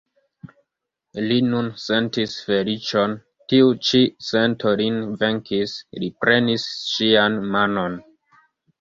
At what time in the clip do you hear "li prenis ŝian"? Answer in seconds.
6.05-7.43